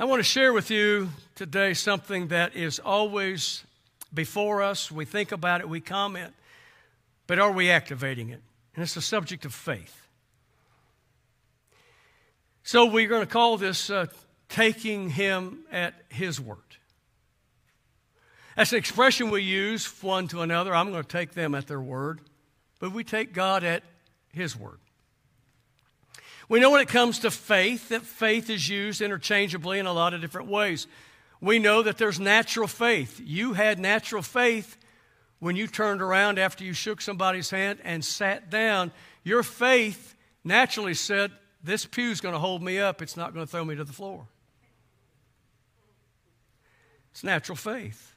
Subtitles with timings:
[0.00, 3.64] I want to share with you today something that is always
[4.14, 4.92] before us.
[4.92, 6.34] We think about it, we comment,
[7.26, 8.40] but are we activating it?
[8.76, 10.06] And it's the subject of faith.
[12.62, 14.06] So we're going to call this uh,
[14.48, 16.58] taking him at his word.
[18.56, 20.72] That's an expression we use one to another.
[20.76, 22.20] I'm going to take them at their word,
[22.78, 23.82] but we take God at
[24.32, 24.78] his word.
[26.48, 30.14] We know when it comes to faith that faith is used interchangeably in a lot
[30.14, 30.86] of different ways.
[31.40, 33.20] We know that there's natural faith.
[33.22, 34.76] You had natural faith
[35.40, 38.92] when you turned around after you shook somebody's hand and sat down.
[39.24, 41.30] Your faith naturally said,
[41.62, 43.92] This pew's going to hold me up, it's not going to throw me to the
[43.92, 44.26] floor.
[47.12, 48.14] It's natural faith.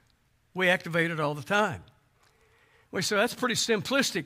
[0.53, 1.83] We activate it all the time.
[2.91, 4.25] We say that's pretty simplistic.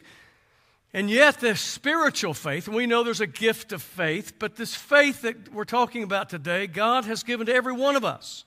[0.96, 5.24] And yet, the spiritual faith, we know there's a gift of faith, but this faith
[5.24, 8.46] that we're talking about today, God has given to every one of us.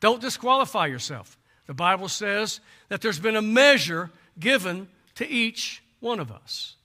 [0.00, 1.36] Don't disqualify yourself.
[1.66, 6.76] The Bible says that there's been a measure given to each one of us.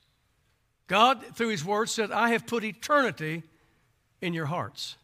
[0.86, 3.42] God, through His Word, said, I have put eternity
[4.20, 4.96] in your hearts.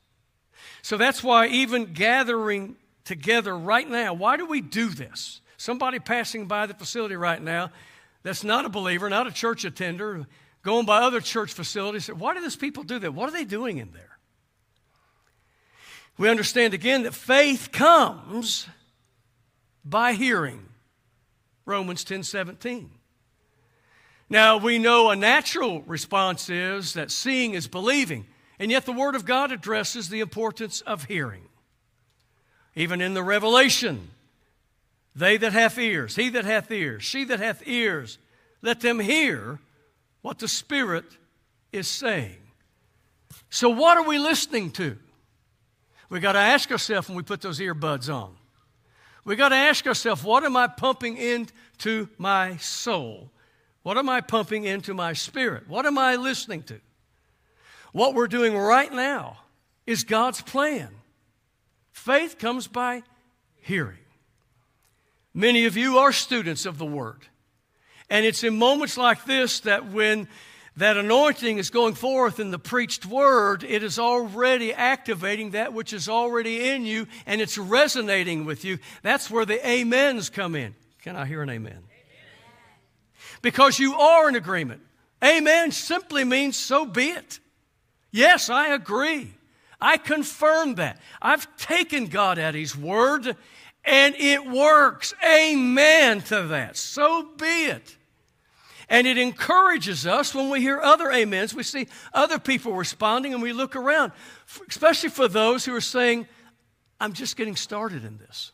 [0.82, 5.40] So that's why, even gathering together right now, why do we do this?
[5.56, 7.70] Somebody passing by the facility right now
[8.26, 10.26] that's not a believer, not a church attender,
[10.64, 13.14] going by other church facilities, why do these people do that?
[13.14, 14.18] What are they doing in there?
[16.18, 18.66] We understand again that faith comes
[19.84, 20.66] by hearing.
[21.66, 22.90] Romans 10 17.
[24.28, 28.26] Now, we know a natural response is that seeing is believing,
[28.58, 31.42] and yet the Word of God addresses the importance of hearing.
[32.74, 34.10] Even in the Revelation,
[35.16, 38.18] they that hath ears, he that hath ears, she that hath ears,
[38.60, 39.58] let them hear
[40.20, 41.06] what the Spirit
[41.72, 42.36] is saying.
[43.48, 44.98] So, what are we listening to?
[46.10, 48.36] We got to ask ourselves when we put those earbuds on.
[49.24, 53.30] We got to ask ourselves, what am I pumping into my soul?
[53.82, 55.66] What am I pumping into my spirit?
[55.66, 56.80] What am I listening to?
[57.92, 59.38] What we're doing right now
[59.86, 60.90] is God's plan.
[61.90, 63.02] Faith comes by
[63.62, 63.98] hearing.
[65.36, 67.20] Many of you are students of the Word.
[68.08, 70.28] And it's in moments like this that when
[70.78, 75.92] that anointing is going forth in the preached word, it is already activating that which
[75.92, 78.78] is already in you and it's resonating with you.
[79.02, 80.74] That's where the amens come in.
[81.02, 81.72] Can I hear an amen?
[81.72, 81.84] amen.
[83.42, 84.80] Because you are in agreement.
[85.22, 87.40] Amen simply means so be it.
[88.10, 89.34] Yes, I agree.
[89.80, 90.98] I confirm that.
[91.20, 93.36] I've taken God at His word
[93.86, 95.14] and it works.
[95.24, 96.76] Amen to that.
[96.76, 97.96] So be it.
[98.88, 101.54] And it encourages us when we hear other amens.
[101.54, 104.12] We see other people responding and we look around,
[104.68, 106.26] especially for those who are saying,
[107.00, 108.52] I'm just getting started in this.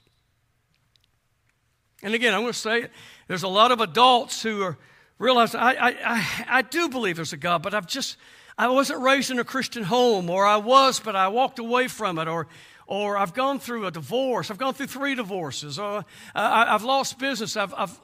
[2.03, 2.91] And again, I'm going to say it.
[3.29, 4.79] there's a lot of adults who are
[5.19, 8.17] realizing, I, I, I, I do believe there's a God, but I've just,
[8.59, 12.19] I wasn't raised in a Christian home, or I was, but I walked away from
[12.19, 12.49] it, or
[12.87, 16.03] or I've gone through a divorce, I've gone through three divorces, or uh,
[16.35, 17.99] I, have lost business, I've, I've,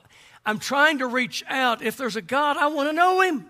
[0.47, 1.83] I'm trying to reach out.
[1.83, 3.47] If there's a God, I want to know Him.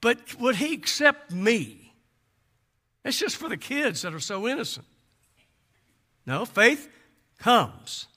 [0.00, 1.92] But would He accept me?
[3.04, 4.86] It's just for the kids that are so innocent.
[6.26, 6.88] No, faith
[7.38, 8.08] comes.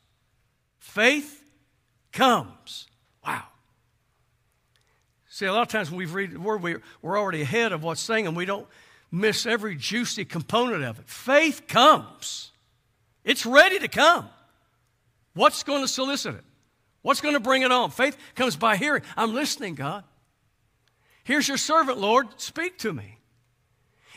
[0.80, 1.44] Faith
[2.12, 2.88] comes.
[3.26, 3.44] Wow.
[5.30, 7.84] See, a lot of times when we read the word, we're, we're already ahead of
[7.84, 8.68] what's saying, and we don't
[9.12, 11.08] miss every juicy component of it.
[11.08, 12.52] Faith comes,
[13.24, 14.30] it's ready to come.
[15.34, 16.44] What's going to solicit it?
[17.02, 17.92] What's going to bring it on?
[17.92, 19.04] Faith comes by hearing.
[19.16, 20.04] I'm listening, God.
[21.24, 22.28] Here's your servant, Lord.
[22.38, 23.20] Speak to me.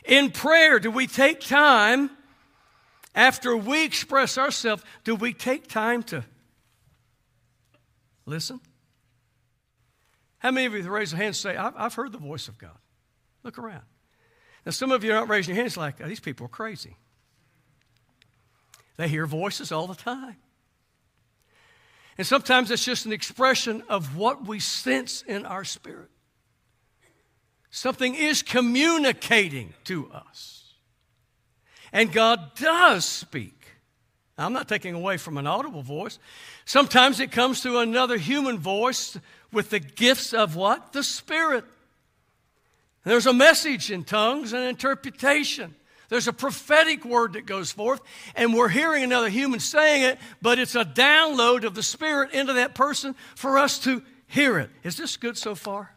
[0.04, 2.10] In prayer, do we take time
[3.14, 4.82] after we express ourselves?
[5.04, 6.24] Do we take time to
[8.26, 8.60] listen?
[10.38, 12.58] How many of you raise your hand and say, I've, I've heard the voice of
[12.58, 12.76] God?
[13.44, 13.84] Look around.
[14.64, 16.96] Now, some of you are not raising your hands like, oh, these people are crazy.
[18.96, 20.36] They hear voices all the time.
[22.18, 26.10] And sometimes it's just an expression of what we sense in our spirit.
[27.70, 30.74] Something is communicating to us.
[31.92, 33.66] And God does speak.
[34.36, 36.18] I'm not taking away from an audible voice.
[36.64, 39.18] Sometimes it comes through another human voice
[39.52, 40.92] with the gifts of what?
[40.92, 41.64] The Spirit.
[43.04, 45.74] There's a message in tongues and interpretation.
[46.08, 48.00] There's a prophetic word that goes forth,
[48.34, 52.52] and we're hearing another human saying it, but it's a download of the Spirit into
[52.52, 54.70] that person for us to hear it.
[54.84, 55.90] Is this good so far?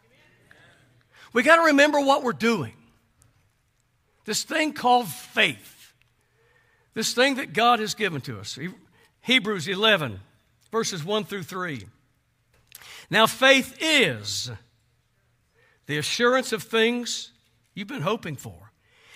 [1.32, 2.72] We got to remember what we're doing.
[4.24, 5.92] This thing called faith.
[6.94, 8.58] This thing that God has given to us.
[9.20, 10.18] Hebrews 11,
[10.72, 11.84] verses 1 through 3.
[13.10, 14.50] Now, faith is
[15.86, 17.32] the assurance of things
[17.74, 18.72] you've been hoping for,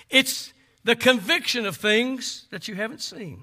[0.08, 0.52] it's
[0.84, 3.43] the conviction of things that you haven't seen.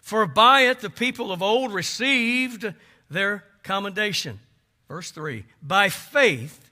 [0.00, 2.72] For by it the people of old received
[3.10, 4.40] their commendation.
[4.88, 6.70] Verse 3 By faith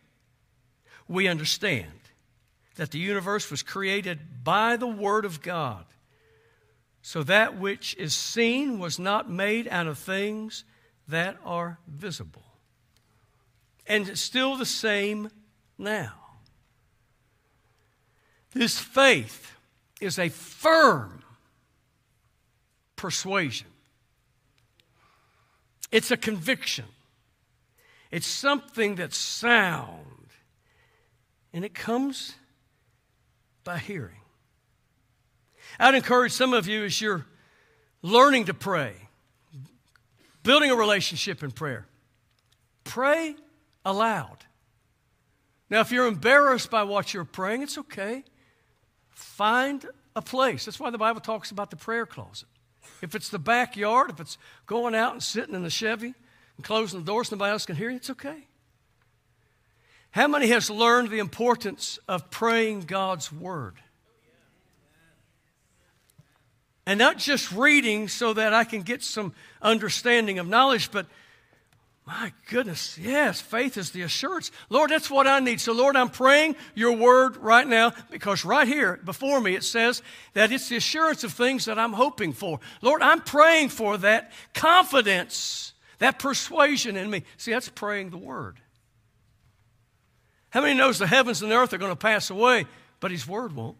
[1.08, 1.92] we understand
[2.76, 5.84] that the universe was created by the Word of God.
[7.02, 10.64] So that which is seen was not made out of things
[11.08, 12.42] that are visible.
[13.86, 15.30] And still the same
[15.78, 16.14] now.
[18.52, 19.52] This faith
[20.00, 21.22] is a firm
[22.96, 23.68] persuasion,
[25.92, 26.86] it's a conviction,
[28.10, 30.28] it's something that's sound,
[31.52, 32.34] and it comes
[33.64, 34.20] by hearing.
[35.78, 37.26] I'd encourage some of you as you're
[38.00, 38.94] learning to pray,
[40.42, 41.86] building a relationship in prayer,
[42.84, 43.36] pray
[43.84, 44.45] aloud.
[45.68, 48.24] Now, if you're embarrassed by what you're praying, it's okay.
[49.10, 49.84] Find
[50.14, 50.64] a place.
[50.64, 52.48] That's why the Bible talks about the prayer closet.
[53.02, 56.14] If it's the backyard, if it's going out and sitting in the Chevy
[56.56, 58.46] and closing the door so nobody else can hear you, it's okay.
[60.10, 63.74] How many has learned the importance of praying God's word?
[66.86, 71.06] And not just reading so that I can get some understanding of knowledge, but
[72.06, 74.52] my goodness, yes, faith is the assurance.
[74.70, 75.60] Lord, that's what I need.
[75.60, 80.02] So, Lord, I'm praying your word right now because right here before me it says
[80.34, 82.60] that it's the assurance of things that I'm hoping for.
[82.80, 87.24] Lord, I'm praying for that confidence, that persuasion in me.
[87.38, 88.60] See, that's praying the word.
[90.50, 92.66] How many knows the heavens and the earth are going to pass away,
[93.00, 93.76] but his word won't?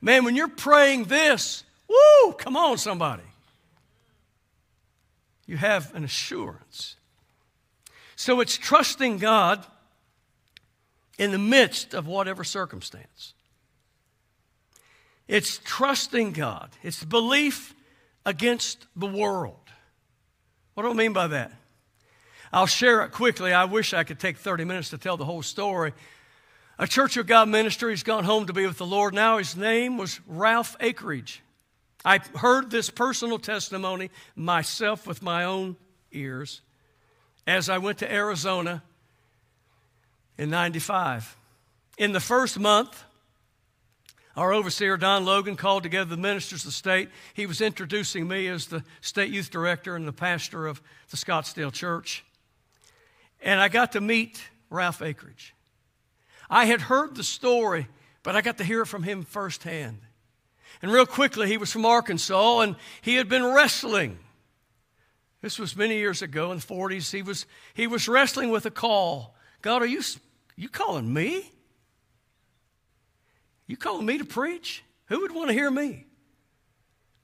[0.00, 3.22] Man, when you're praying this, woo, come on, somebody
[5.48, 6.96] you have an assurance.
[8.14, 9.66] So it's trusting God
[11.18, 13.32] in the midst of whatever circumstance.
[15.26, 16.70] It's trusting God.
[16.82, 17.74] It's belief
[18.26, 19.56] against the world.
[20.74, 21.50] What do I mean by that?
[22.52, 23.52] I'll share it quickly.
[23.52, 25.92] I wish I could take 30 minutes to tell the whole story.
[26.78, 29.38] A Church of God minister, he's gone home to be with the Lord now.
[29.38, 31.38] His name was Ralph Akeridge.
[32.08, 35.76] I heard this personal testimony myself with my own
[36.10, 36.62] ears
[37.46, 38.82] as I went to Arizona
[40.38, 41.36] in 95.
[41.98, 43.04] In the first month,
[44.38, 47.10] our overseer, Don Logan, called together the ministers of the state.
[47.34, 51.74] He was introducing me as the state youth director and the pastor of the Scottsdale
[51.74, 52.24] Church.
[53.42, 55.50] And I got to meet Ralph Akeridge.
[56.48, 57.86] I had heard the story,
[58.22, 60.00] but I got to hear it from him firsthand.
[60.82, 64.18] And real quickly, he was from Arkansas and he had been wrestling.
[65.40, 67.12] This was many years ago in the 40s.
[67.12, 69.34] He was, he was wrestling with a call.
[69.62, 70.02] God, are you,
[70.56, 71.50] you calling me?
[73.66, 74.82] You calling me to preach?
[75.06, 76.06] Who would want to hear me?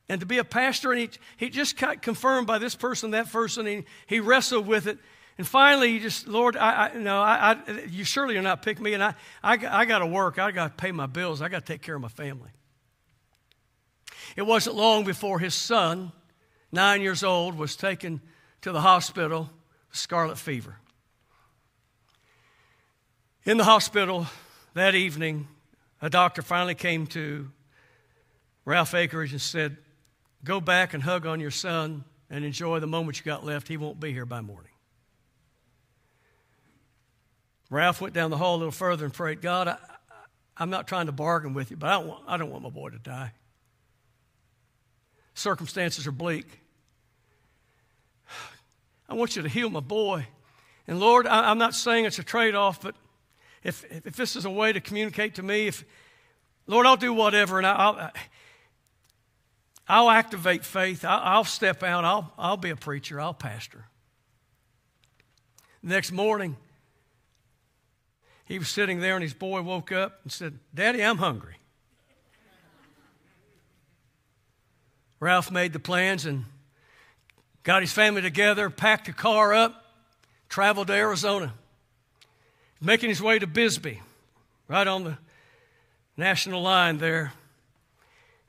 [0.09, 3.33] And to be a pastor, and he, he just got confirmed by this person, that
[3.33, 4.99] person, he, he wrestled with it.
[5.39, 8.85] And finally, he just, Lord, I, I no, I, I, you surely are not picking
[8.85, 10.39] me, and I, I, I got to work.
[10.39, 11.41] I got to pay my bills.
[11.43, 12.51] I got to take care of my family.
[14.37, 16.13] It wasn't long before his son,
[16.73, 18.21] nine years old, was taken
[18.63, 19.51] to the hospital
[19.91, 20.77] with scarlet fever.
[23.45, 24.27] In the hospital
[24.75, 25.47] that evening,
[26.03, 27.51] a doctor finally came to
[28.65, 29.77] Ralph Akeridge and said,
[30.43, 33.69] Go back and hug on your son and enjoy the moment you got left.
[33.69, 34.73] He won't be here by morning.
[37.71, 39.77] Ralph went down the hall a little further and prayed, God, I,
[40.59, 42.71] am not trying to bargain with you, but I don't, want, I don't want my
[42.71, 43.33] boy to die
[45.35, 46.61] circumstances are bleak.
[49.09, 50.27] I want you to heal my boy.
[50.87, 52.95] And Lord, I, am not saying it's a trade off, but
[53.63, 55.85] if, if this is a way to communicate to me, if,
[56.67, 58.11] Lord, I'll do whatever and I'll,
[59.89, 61.05] I'll activate faith.
[61.05, 62.05] I'll, step out.
[62.05, 63.21] I'll, I'll be a preacher.
[63.21, 63.87] I'll pastor.
[65.83, 66.57] The next morning,
[68.45, 71.57] he was sitting there and his boy woke up and said, Daddy, I'm hungry.
[75.21, 76.45] Ralph made the plans and
[77.63, 79.85] got his family together, packed a car up,
[80.49, 81.53] traveled to Arizona,
[82.81, 84.01] making his way to Bisbee,
[84.69, 85.19] right on the
[86.17, 87.33] national line there.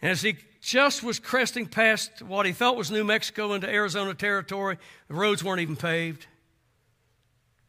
[0.02, 4.14] And as he just was cresting past what he thought was New Mexico into Arizona
[4.14, 6.26] territory, the roads weren't even paved.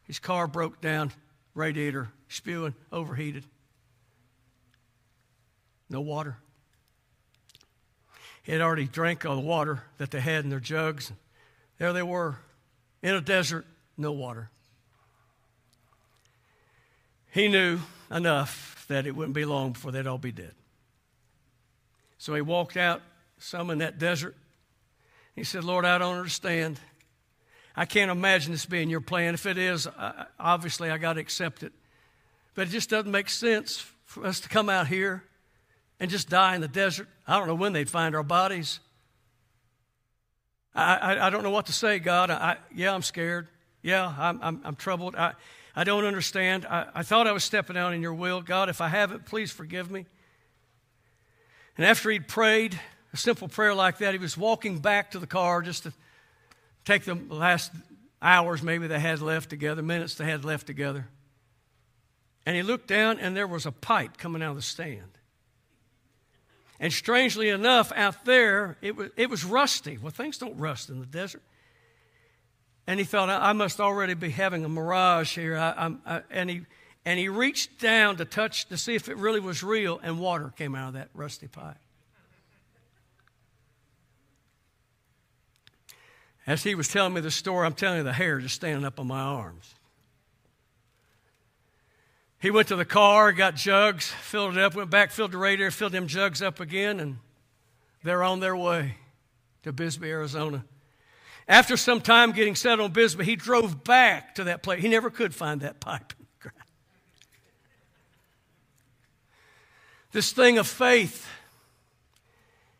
[0.03, 1.11] His car broke down,
[1.53, 3.45] radiator spewing, overheated.
[5.89, 6.37] No water.
[8.47, 11.11] He had already drank all the water that they had in their jugs.
[11.79, 12.37] There they were
[13.03, 13.65] in a desert,
[13.97, 14.49] no water.
[17.33, 20.53] He knew enough that it wouldn't be long before they'd all be dead.
[22.19, 23.01] So he walked out,
[23.37, 24.37] some in that desert.
[25.35, 26.79] He said, Lord, I don't understand.
[27.75, 29.33] I can't imagine this being your plan.
[29.33, 29.89] If it is,
[30.39, 31.73] obviously I got to accept it.
[32.55, 35.25] But it just doesn't make sense for us to come out here
[35.99, 37.07] and just die in the desert.
[37.27, 38.79] I don't know when they'd find our bodies.
[40.75, 42.29] I, I, I don't know what to say, God.
[42.29, 43.47] I, yeah, I'm scared.
[43.81, 45.15] Yeah, I'm, I'm, I'm troubled.
[45.15, 45.33] I,
[45.75, 46.65] I don't understand.
[46.65, 48.41] I, I thought I was stepping out in your will.
[48.41, 50.05] God, if I haven't, please forgive me.
[51.77, 52.79] And after he'd prayed
[53.13, 55.93] a simple prayer like that, he was walking back to the car just to
[56.85, 57.71] take the last
[58.21, 61.07] hours maybe they had left together, minutes they had left together.
[62.45, 65.16] And he looked down, and there was a pipe coming out of the stand.
[66.79, 69.97] And strangely enough, out there, it was, it was rusty.
[69.97, 71.41] Well, things don't rust in the desert.
[72.85, 75.57] And he thought, I, must already be having a mirage here.
[75.57, 76.61] I, I, and, he,
[77.03, 80.53] and he reached down to touch to see if it really was real, and water
[80.55, 81.77] came out of that rusty pipe.
[86.45, 89.01] As he was telling me the story, I'm telling you, the hair just standing up
[89.01, 89.73] on my arms.
[92.39, 95.71] He went to the car, got jugs, filled it up, went back, filled the radiator,
[95.71, 97.17] filled them jugs up again, and
[98.03, 98.95] they're on their way
[99.63, 100.63] to Bisbee, Arizona.
[101.47, 104.81] After some time getting settled on Bisbee, he drove back to that place.
[104.81, 106.13] He never could find that pipe.
[110.11, 111.27] this thing of faith,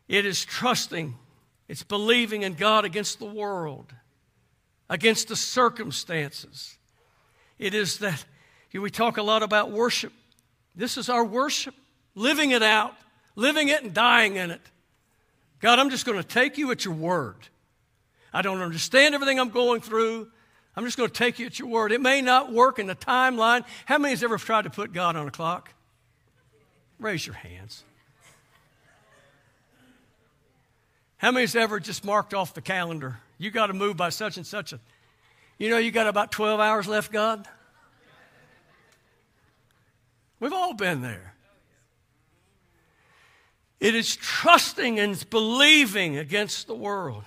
[0.06, 1.16] it is trusting,
[1.66, 3.92] it's believing in God against the world,
[4.88, 6.78] against the circumstances.
[7.58, 8.24] It is that
[8.72, 10.12] we talk a lot about worship.
[10.76, 11.74] This is our worship,
[12.14, 12.94] living it out,
[13.34, 14.60] living it and dying in it.
[15.60, 17.36] God, I'm just going to take you at your word.
[18.32, 20.28] I don't understand everything I'm going through.
[20.76, 21.90] I'm just going to take you at your word.
[21.90, 23.64] It may not work in the timeline.
[23.86, 25.72] How many has ever tried to put God on a clock?
[27.00, 27.82] Raise your hands.
[31.16, 33.18] How many has ever just marked off the calendar?
[33.38, 34.78] You got to move by such and such a.
[35.58, 37.48] You know, you got about 12 hours left, God?
[40.40, 41.34] We've all been there.
[43.80, 47.24] It is trusting and believing against the world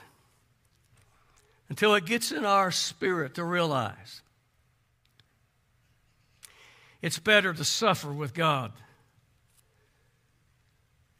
[1.70, 4.22] until it gets in our spirit to realize
[7.02, 8.74] it's better to suffer with God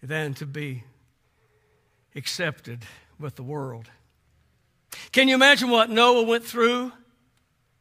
[0.04, 0.84] than to be
[2.16, 2.86] accepted
[3.20, 3.90] with the world.
[5.12, 6.92] Can you imagine what Noah went through?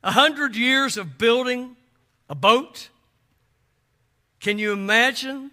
[0.02, 1.76] A hundred years of building
[2.28, 2.88] a boat
[4.40, 5.50] can you imagine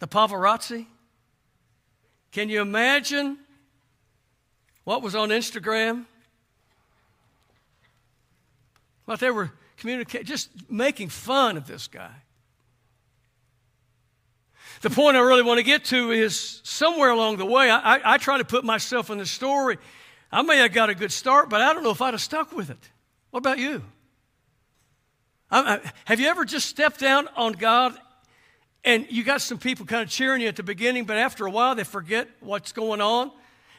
[0.00, 0.86] the paparazzi?
[2.32, 3.38] Can you imagine
[4.84, 6.04] what was on Instagram?
[9.04, 12.12] What they were communicating, just making fun of this guy.
[14.80, 18.14] The point I really want to get to is somewhere along the way, I, I,
[18.14, 19.78] I try to put myself in the story.
[20.32, 22.52] I may have got a good start, but I don't know if I'd have stuck
[22.52, 22.90] with it.
[23.30, 23.82] What about you?
[25.52, 27.96] Have you ever just stepped down on God
[28.84, 31.50] and you got some people kind of cheering you at the beginning, but after a
[31.50, 33.30] while they forget what's going on?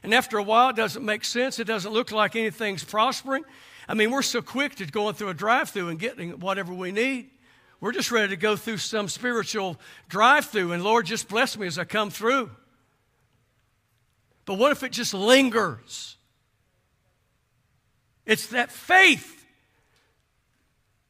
[0.03, 1.59] And after a while, it doesn't make sense.
[1.59, 3.43] It doesn't look like anything's prospering.
[3.87, 6.91] I mean, we're so quick to going through a drive through and getting whatever we
[6.91, 7.29] need.
[7.79, 9.77] We're just ready to go through some spiritual
[10.07, 12.49] drive through, and Lord, just bless me as I come through.
[14.45, 16.17] But what if it just lingers?
[18.25, 19.42] It's that faith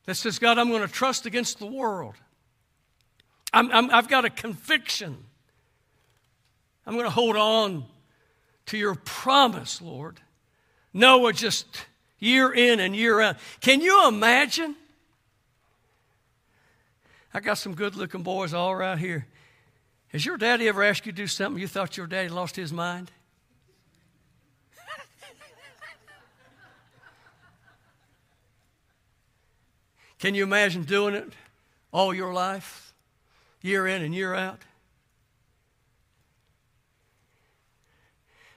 [0.06, 2.16] that says, God, I'm going to trust against the world.
[3.54, 5.18] i have got a conviction.
[6.86, 7.86] I'm going to hold on
[8.68, 10.20] to your promise, Lord.
[10.94, 11.66] Noah just
[12.20, 13.38] year in and year out.
[13.62, 14.76] Can you imagine?
[17.34, 19.26] I got some good looking boys all right here.
[20.10, 22.72] Has your daddy ever asked you to do something you thought your daddy lost his
[22.72, 23.12] mind?
[30.24, 31.34] Can you imagine doing it
[31.92, 32.94] all your life,
[33.62, 34.62] year in and year out?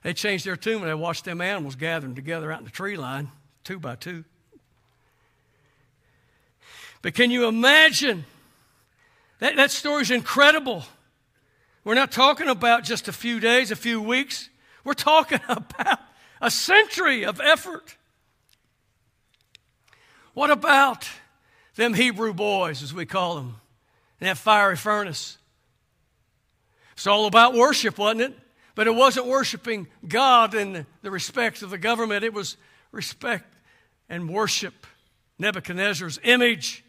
[0.04, 2.96] They changed their tune when they watched them animals gathering together out in the tree
[2.96, 3.32] line,
[3.64, 4.22] two by two.
[7.02, 8.26] But can you imagine?
[9.40, 10.84] That, that story's incredible.
[11.82, 14.50] We're not talking about just a few days, a few weeks.
[14.84, 15.98] We're talking about
[16.40, 17.96] a century of effort.
[20.32, 21.08] What about
[21.76, 23.56] them Hebrew boys, as we call them,
[24.20, 25.38] in that fiery furnace.
[26.92, 28.38] It's all about worship, wasn't it?
[28.74, 32.56] But it wasn't worshiping God in the respect of the government, it was
[32.92, 33.54] respect
[34.08, 34.86] and worship
[35.38, 36.84] Nebuchadnezzar's image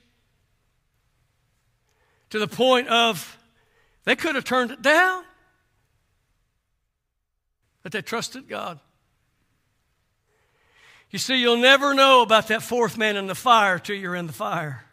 [2.30, 3.38] to the point of
[4.06, 5.24] they could have turned it down,
[7.84, 8.80] but they trusted God.
[11.10, 14.28] You see, you'll never know about that fourth man in the fire till you're in
[14.28, 14.84] the fire.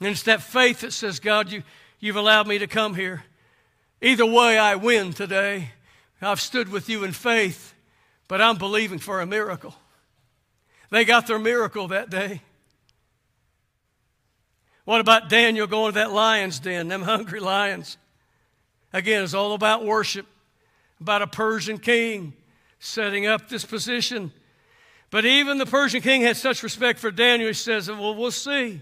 [0.00, 1.62] And it's that faith that says, God, you,
[2.00, 3.24] you've allowed me to come here.
[4.00, 5.70] Either way, I win today.
[6.22, 7.74] I've stood with you in faith,
[8.26, 9.74] but I'm believing for a miracle.
[10.90, 12.42] They got their miracle that day.
[14.84, 17.98] What about Daniel going to that lion's den, them hungry lions?
[18.92, 20.26] Again, it's all about worship,
[21.00, 22.32] about a Persian king
[22.78, 24.32] setting up this position.
[25.10, 28.80] But even the Persian king had such respect for Daniel, he says, Well, we'll see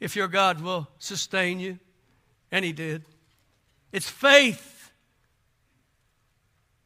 [0.00, 1.78] if your God will sustain you.
[2.50, 3.04] And he did.
[3.92, 4.90] It's faith,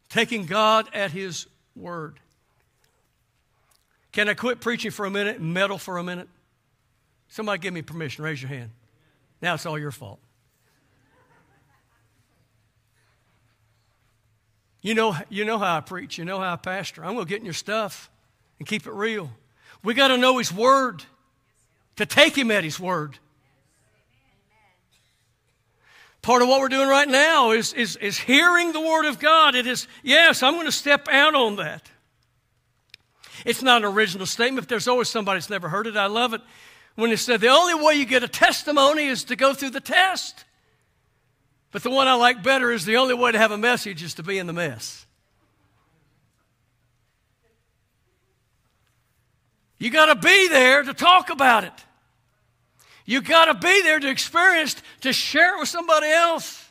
[0.08, 2.18] taking God at his word.
[4.12, 6.28] Can I quit preaching for a minute and meddle for a minute?
[7.28, 8.24] Somebody give me permission.
[8.24, 8.70] Raise your hand.
[9.42, 10.20] Now it's all your fault.
[14.86, 16.16] You know, you know how I preach.
[16.16, 17.04] You know how I pastor.
[17.04, 18.08] I'm going to get in your stuff
[18.60, 19.32] and keep it real.
[19.82, 21.02] We got to know His Word
[21.96, 23.18] to take Him at His Word.
[26.22, 29.56] Part of what we're doing right now is, is, is hearing the Word of God.
[29.56, 31.90] It is, yes, I'm going to step out on that.
[33.44, 34.66] It's not an original statement.
[34.66, 35.96] If there's always somebody that's never heard it.
[35.96, 36.42] I love it
[36.94, 39.80] when it said the only way you get a testimony is to go through the
[39.80, 40.44] test.
[41.72, 44.14] But the one I like better is the only way to have a message is
[44.14, 45.04] to be in the mess.
[49.78, 51.72] You got to be there to talk about it.
[53.04, 56.65] You got to be there to experience, to share it with somebody else.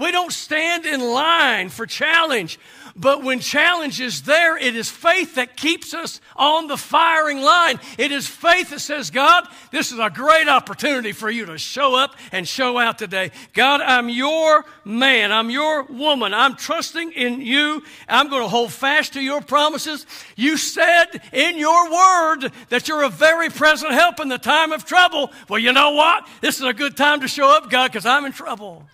[0.00, 2.58] We don't stand in line for challenge.
[2.96, 7.78] But when challenge is there, it is faith that keeps us on the firing line.
[7.98, 11.94] It is faith that says, God, this is a great opportunity for you to show
[11.94, 13.30] up and show out today.
[13.52, 15.32] God, I'm your man.
[15.32, 16.34] I'm your woman.
[16.34, 17.82] I'm trusting in you.
[18.08, 20.06] I'm going to hold fast to your promises.
[20.36, 24.84] You said in your word that you're a very present help in the time of
[24.84, 25.30] trouble.
[25.48, 26.26] Well, you know what?
[26.40, 28.84] This is a good time to show up, God, because I'm in trouble.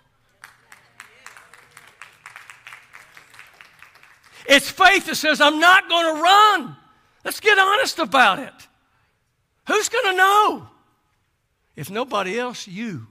[4.49, 6.77] It's faith that says, I'm not going to run.
[7.25, 8.53] Let's get honest about it.
[9.67, 10.69] Who's going to know?
[11.75, 13.07] If nobody else, you.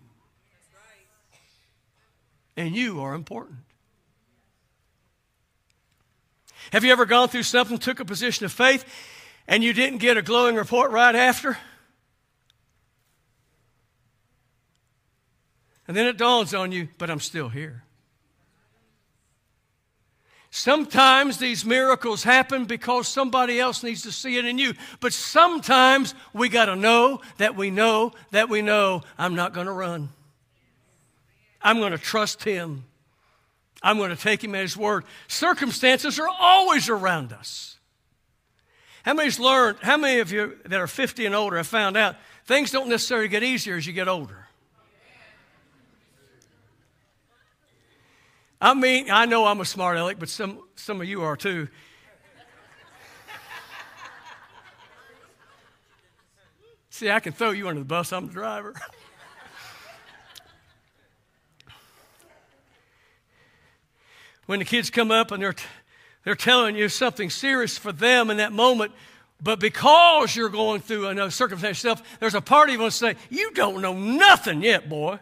[2.57, 3.59] And you are important.
[6.71, 8.85] Have you ever gone through something, took a position of faith,
[9.47, 11.57] and you didn't get a glowing report right after?
[15.87, 17.84] And then it dawns on you, but I'm still here.
[20.55, 24.73] Sometimes these miracles happen because somebody else needs to see it in you.
[25.01, 29.65] But sometimes we got to know that we know that we know I'm not going
[29.65, 30.07] to run.
[31.61, 32.85] I'm going to trust Him.
[33.83, 35.03] I'm going to take Him at His word.
[35.27, 37.77] Circumstances are always around us.
[39.03, 42.15] How many's learned, how many of you that are 50 and older have found out
[42.45, 44.44] things don't necessarily get easier as you get older?
[48.61, 51.67] I mean, I know I'm a smart aleck, but some, some of you are too.
[56.89, 58.73] See, I can throw you under the bus, I'm the driver.
[64.45, 65.55] when the kids come up and they're,
[66.23, 68.93] they're telling you something serious for them in that moment,
[69.41, 73.15] but because you're going through a circumstance yourself, there's a part of you to say,
[73.29, 75.19] You don't know nothing yet, boy.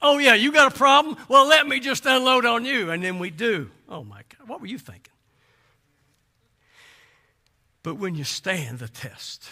[0.00, 1.16] Oh, yeah, you got a problem?
[1.28, 2.90] Well, let me just unload on you.
[2.90, 3.70] And then we do.
[3.88, 4.48] Oh, my God.
[4.48, 5.12] What were you thinking?
[7.82, 9.48] But when you stand the test,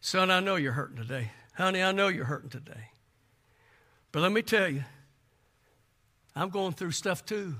[0.00, 1.30] son, I know you're hurting today.
[1.54, 2.90] Honey, I know you're hurting today.
[4.12, 4.84] But let me tell you,
[6.34, 7.54] I'm going through stuff too.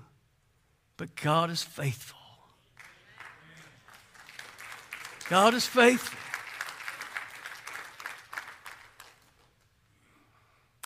[0.97, 2.19] But God is faithful.
[5.29, 6.19] God is faithful.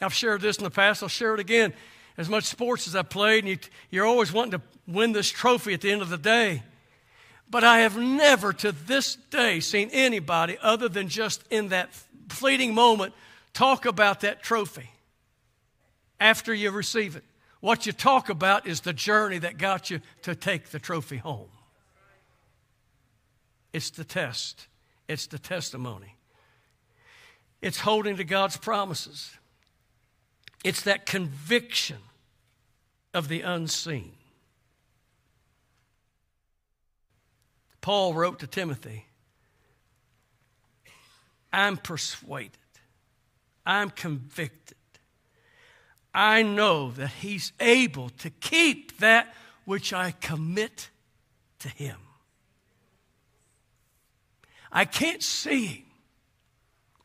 [0.05, 1.73] I've shared this in the past, I'll share it again.
[2.17, 3.59] As much sports as I played, and you,
[3.91, 6.63] you're always wanting to win this trophy at the end of the day.
[7.51, 11.91] But I have never to this day seen anybody other than just in that
[12.29, 13.15] fleeting moment
[13.53, 14.91] talk about that trophy
[16.21, 17.25] after you receive it.
[17.61, 21.49] What you talk about is the journey that got you to take the trophy home.
[23.73, 24.69] It's the test,
[25.09, 26.15] it's the testimony,
[27.61, 29.33] it's holding to God's promises.
[30.65, 31.99] It's that conviction
[33.13, 34.13] of the unseen.
[37.83, 39.05] Paul wrote to Timothy
[41.53, 42.51] I'm persuaded,
[43.65, 44.79] I'm convicted.
[46.17, 50.89] I know that he's able to keep that which I commit
[51.59, 51.97] to him.
[54.71, 55.85] I can't see him,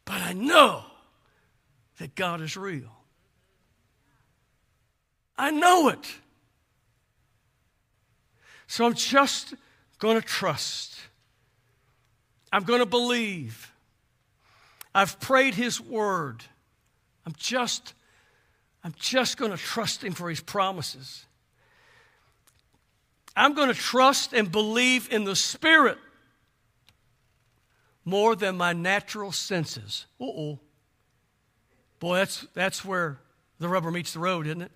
[0.06, 0.84] but I know
[1.98, 2.99] that God is real.
[5.40, 6.06] I know it.
[8.68, 9.54] So I'm just
[9.98, 11.00] going to trust.
[12.52, 13.72] I'm going to believe.
[14.94, 16.44] I've prayed his word.
[17.26, 17.94] I'm just
[18.84, 21.26] I'm just going to trust him for his promises.
[23.36, 25.98] I'm going to trust and believe in the spirit
[28.04, 30.06] more than my natural senses.
[30.20, 30.60] Uh-oh.
[32.00, 33.20] Boy, that's that's where
[33.60, 34.72] the rubber meets the road, isn't it?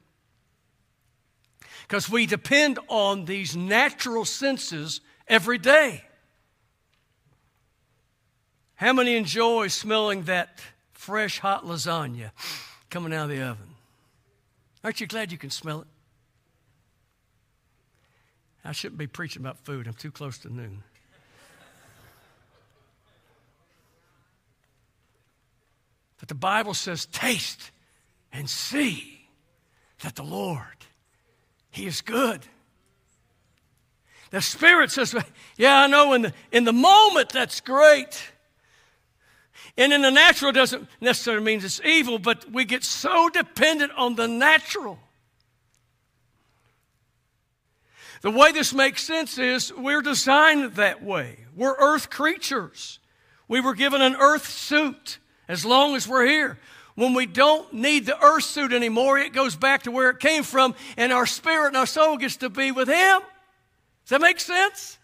[1.88, 6.04] Because we depend on these natural senses every day.
[8.76, 10.60] How many enjoy smelling that
[10.91, 12.32] fresh, hot lasagna
[12.89, 13.76] coming out of the oven?
[14.84, 15.88] Aren't you glad you can smell it?
[18.65, 19.88] I shouldn't be preaching about food.
[19.88, 20.84] I'm too close to noon.
[26.19, 27.71] But the Bible says, taste
[28.32, 29.28] and see
[30.04, 30.86] that the Lord,
[31.73, 32.45] He is good.
[34.29, 35.15] The Spirit says,
[35.57, 38.31] Yeah, I know in the, in the moment that's great.
[39.75, 44.15] And in the natural doesn't necessarily mean it's evil, but we get so dependent on
[44.15, 44.99] the natural.
[48.21, 51.39] The way this makes sense is we're designed that way.
[51.55, 52.99] We're earth creatures.
[53.47, 56.59] We were given an earth suit as long as we're here.
[56.95, 60.43] When we don't need the earth suit anymore, it goes back to where it came
[60.43, 63.21] from, and our spirit and our soul gets to be with Him.
[64.03, 64.99] Does that make sense?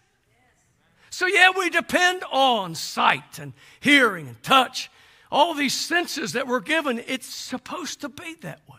[1.10, 4.90] So, yeah, we depend on sight and hearing and touch,
[5.32, 7.02] all these senses that we're given.
[7.06, 8.76] It's supposed to be that way.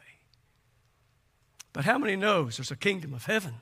[1.74, 3.56] But how many knows there's a kingdom of heaven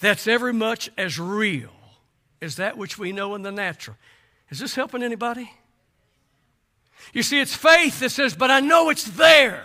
[0.00, 1.72] that's every much as real
[2.42, 3.96] as that which we know in the natural?
[4.50, 5.50] Is this helping anybody?
[7.12, 9.62] You see, it's faith that says, but I know it's there.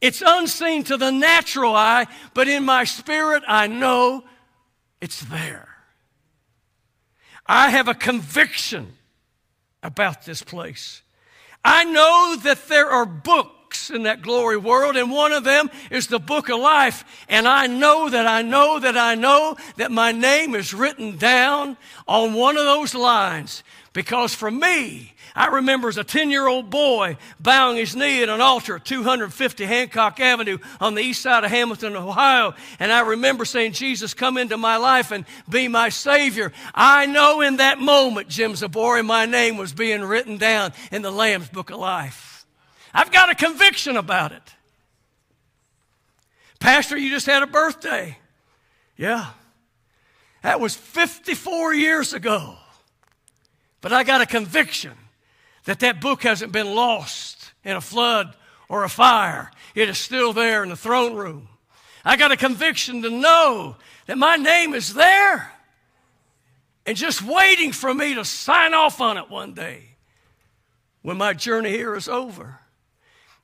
[0.00, 4.24] It's unseen to the natural eye, but in my spirit, I know
[5.00, 5.68] it's there.
[7.46, 8.92] I have a conviction
[9.82, 11.02] about this place.
[11.64, 16.06] I know that there are books in that glory world, and one of them is
[16.06, 17.04] the book of life.
[17.28, 21.76] And I know that I know that I know that my name is written down
[22.06, 23.64] on one of those lines.
[23.94, 28.28] Because for me, I remember as a 10 year old boy bowing his knee at
[28.28, 32.54] an altar at 250 Hancock Avenue on the east side of Hamilton, Ohio.
[32.80, 36.52] And I remember saying, Jesus, come into my life and be my Savior.
[36.74, 41.12] I know in that moment, Jim Zabori, my name was being written down in the
[41.12, 42.46] Lamb's Book of Life.
[42.92, 44.42] I've got a conviction about it.
[46.58, 48.18] Pastor, you just had a birthday.
[48.96, 49.26] Yeah.
[50.42, 52.56] That was 54 years ago.
[53.84, 54.94] But I got a conviction
[55.64, 58.34] that that book hasn't been lost in a flood
[58.66, 59.50] or a fire.
[59.74, 61.48] It is still there in the throne room.
[62.02, 65.52] I got a conviction to know that my name is there
[66.86, 69.82] and just waiting for me to sign off on it one day
[71.02, 72.60] when my journey here is over.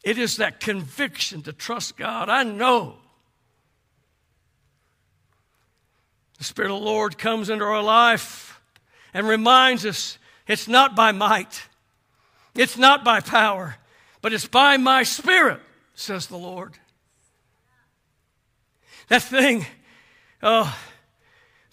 [0.03, 2.31] It is that conviction to trust God.
[2.31, 2.95] I know
[6.39, 8.59] the Spirit of the Lord comes into our life
[9.13, 10.17] and reminds us
[10.51, 11.69] it's not by might,
[12.57, 13.77] it's not by power,
[14.21, 15.61] but it's by my spirit,
[15.95, 16.75] says the Lord.
[19.09, 19.65] That thing,
[20.43, 20.77] oh,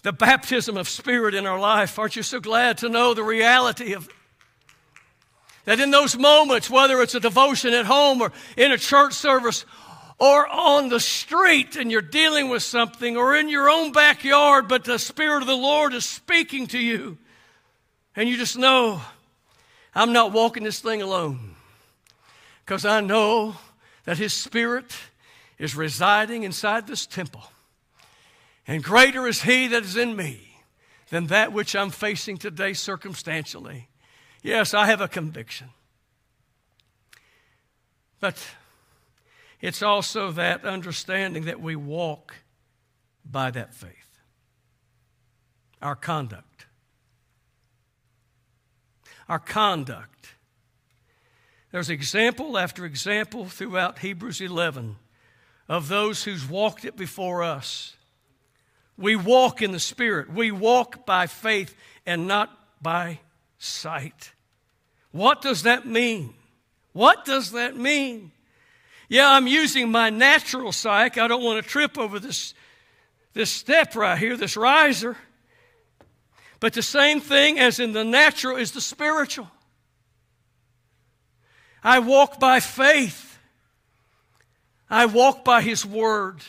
[0.02, 3.94] the baptism of spirit in our life, aren't you so glad to know the reality
[3.94, 4.08] of
[5.64, 9.66] that in those moments, whether it's a devotion at home or in a church service
[10.18, 14.84] or on the street and you're dealing with something or in your own backyard, but
[14.84, 17.18] the Spirit of the Lord is speaking to you,
[18.18, 19.00] and you just know
[19.94, 21.54] I'm not walking this thing alone
[22.64, 23.54] because I know
[24.06, 24.92] that His Spirit
[25.56, 27.44] is residing inside this temple.
[28.66, 30.56] And greater is He that is in me
[31.10, 33.88] than that which I'm facing today circumstantially.
[34.42, 35.68] Yes, I have a conviction.
[38.18, 38.44] But
[39.60, 42.34] it's also that understanding that we walk
[43.24, 44.18] by that faith,
[45.80, 46.48] our conduct
[49.28, 50.34] our conduct.
[51.70, 54.96] There's example after example throughout Hebrews 11
[55.68, 57.94] of those who's walked it before us.
[58.96, 60.32] We walk in the Spirit.
[60.32, 61.74] We walk by faith
[62.06, 62.50] and not
[62.82, 63.20] by
[63.58, 64.32] sight.
[65.12, 66.34] What does that mean?
[66.92, 68.32] What does that mean?
[69.08, 71.16] Yeah, I'm using my natural sight.
[71.16, 72.54] I don't want to trip over this,
[73.34, 75.16] this step right here, this riser.
[76.60, 79.50] But the same thing as in the natural is the spiritual.
[81.82, 83.38] I walk by faith.
[84.90, 86.42] I walk by His Word.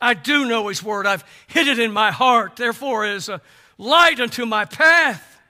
[0.00, 1.06] I do know His Word.
[1.06, 2.56] I've hid it in my heart.
[2.56, 3.40] Therefore, it is a
[3.78, 5.40] light unto my path.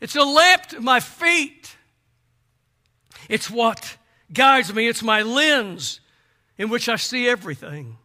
[0.00, 1.76] It's a lamp to my feet.
[3.28, 3.96] It's what
[4.32, 4.88] guides me.
[4.88, 6.00] It's my lens
[6.58, 7.98] in which I see everything.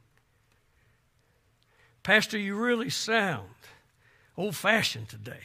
[2.04, 3.50] Pastor, you really sound
[4.40, 5.42] old fashioned today.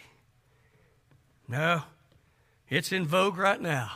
[1.48, 1.83] No,
[2.68, 3.90] it's in vogue right now.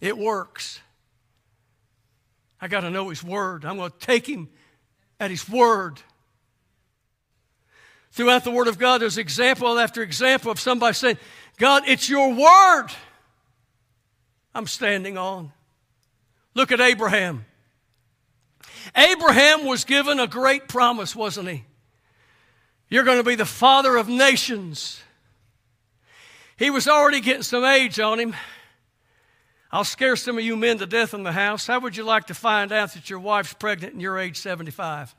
[0.00, 0.80] It works.
[2.60, 3.64] I got to know His Word.
[3.64, 4.48] I'm going to take Him
[5.18, 6.00] at His Word.
[8.12, 11.18] Throughout the Word of God, there's example after example of somebody saying,
[11.58, 12.88] God, it's your Word
[14.54, 15.50] I'm standing on.
[16.54, 17.46] Look at Abraham.
[18.94, 21.64] Abraham was given a great promise, wasn't he?
[22.92, 25.00] You're going to be the father of nations.
[26.58, 28.36] He was already getting some age on him.
[29.70, 31.66] I'll scare some of you men to death in the house.
[31.66, 35.14] How would you like to find out that your wife's pregnant and you're age 75?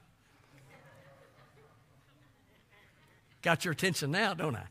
[3.41, 4.67] Got your attention now, don't I?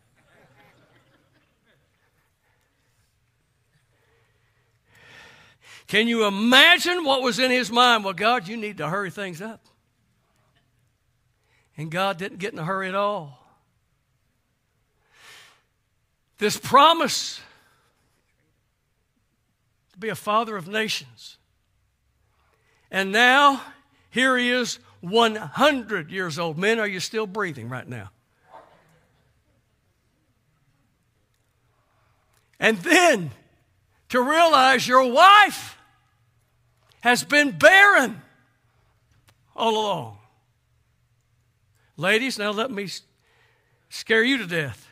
[5.89, 8.05] Can you imagine what was in his mind?
[8.05, 9.67] Well, God, you need to hurry things up.
[11.77, 13.39] And God didn't get in a hurry at all.
[16.39, 17.41] This promise
[19.93, 21.39] to be a father of nations.
[22.91, 23.63] And now,
[24.11, 26.59] here he is, 100 years old.
[26.59, 28.11] Men, are you still breathing right now?
[32.61, 33.33] And then
[34.11, 35.77] to realize your wife
[37.01, 38.23] has been barren
[39.57, 40.19] all along.
[42.03, 42.89] Ladies, now let me
[43.89, 44.89] scare you to death.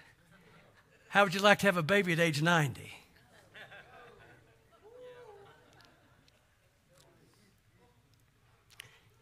[1.09, 2.89] How would you like to have a baby at age 90?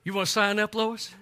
[0.05, 1.14] You want to sign up, Lois?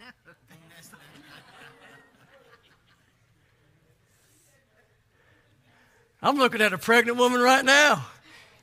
[6.21, 8.07] I'm looking at a pregnant woman right now.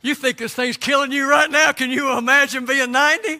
[0.01, 1.71] You think this thing's killing you right now?
[1.71, 3.39] Can you imagine being 90?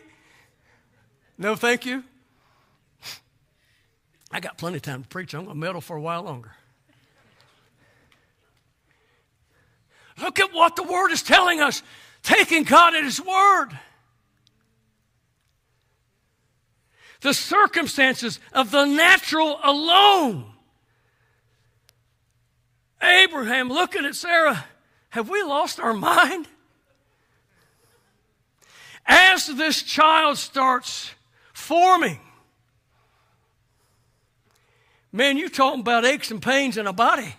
[1.38, 2.06] No, thank you.
[4.34, 5.36] I got plenty of time to preach.
[5.36, 6.52] I'm going to meddle for a while longer.
[10.20, 11.84] Look at what the Word is telling us
[12.24, 13.70] taking God at His Word.
[17.22, 20.46] The circumstances of the natural alone.
[23.04, 24.66] Abraham looking at Sarah,
[25.10, 26.48] have we lost our mind?
[29.06, 31.12] As this child starts
[31.54, 32.20] forming,
[35.16, 37.36] Man, you're talking about aches and pains in a body.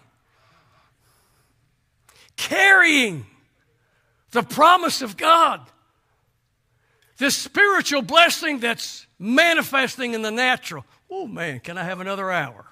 [2.37, 3.27] Carrying
[4.31, 5.61] the promise of God.
[7.19, 10.85] This spiritual blessing that's manifesting in the natural.
[11.11, 12.65] Oh man, can I have another hour?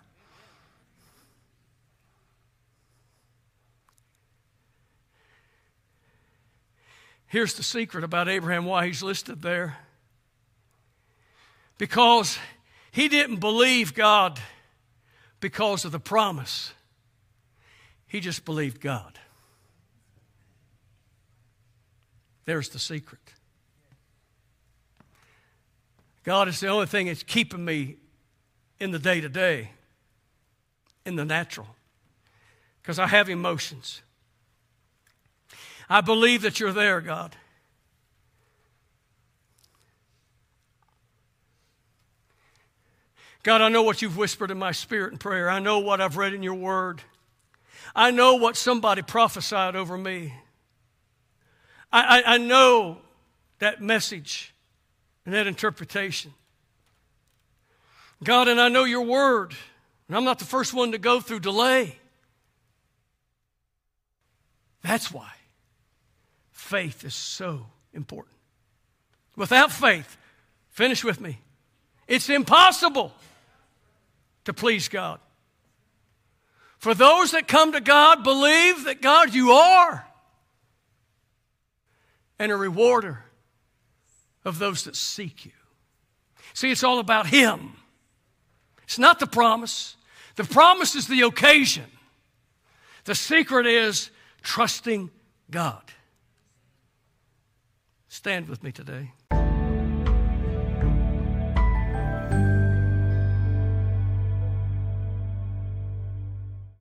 [7.27, 9.79] Here's the secret about Abraham, why he's listed there.
[11.79, 12.39] Because
[12.91, 14.39] he didn't believe God
[15.43, 16.73] because of the promise.
[18.07, 19.19] He just believed God.
[22.47, 23.21] There's the secret.
[26.23, 27.97] God is the only thing that's keeping me
[28.79, 29.71] in the day to day,
[31.05, 31.67] in the natural,
[32.81, 34.01] because I have emotions.
[35.91, 37.35] I believe that you're there, God.
[43.43, 45.51] God, I know what you've whispered in my spirit in prayer.
[45.51, 47.03] I know what I've read in your word.
[47.95, 50.33] I know what somebody prophesied over me.
[51.93, 52.99] I, I, I know
[53.59, 54.55] that message
[55.27, 56.33] and that interpretation.
[58.23, 59.55] God, and I know your word.
[60.07, 61.97] And I'm not the first one to go through delay.
[64.83, 65.31] That's why
[66.53, 68.37] faith is so important.
[69.37, 70.17] Without faith,
[70.71, 71.39] finish with me,
[72.07, 73.13] it's impossible
[74.45, 75.21] to please God.
[76.79, 80.07] For those that come to God, believe that God, you are.
[82.39, 83.25] and a rewarder
[84.45, 85.53] of those that seek you.
[86.55, 87.77] See, it's all about Him.
[88.83, 89.97] It's not the promise.
[90.35, 91.85] The promise is the occasion.
[93.05, 94.11] The secret is
[94.43, 95.11] trusting
[95.51, 95.83] God.
[98.09, 99.13] Stand with me today.